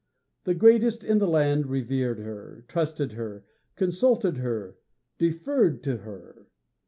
The 0.45 0.55
greatest 0.55 1.03
in 1.03 1.19
the 1.19 1.27
land 1.27 1.67
revered 1.67 2.17
her, 2.17 2.65
trusted 2.67 3.11
her, 3.11 3.45
consulted 3.75 4.37
her, 4.37 4.77
deferred 5.19 5.83
to 5.83 5.97
her. 5.97 6.47